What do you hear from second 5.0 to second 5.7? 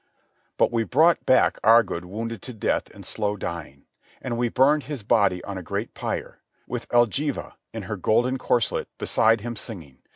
body on a